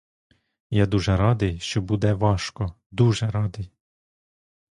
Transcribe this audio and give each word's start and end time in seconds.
Я 0.69 0.85
дуже 0.85 1.17
радий, 1.17 1.59
що 1.59 1.81
буде 1.81 2.13
важко, 2.13 2.75
дуже 2.91 3.31
радий! 3.31 3.71